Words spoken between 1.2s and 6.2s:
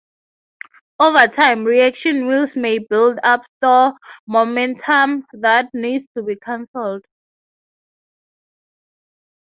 time, reaction wheels may build up stored momentum that needs